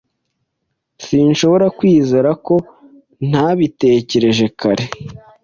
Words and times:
Sinshobora 1.05 1.65
kwizera 1.77 2.29
ko 2.45 2.55
ntabitekereje 3.29 4.45
kare. 4.59 4.85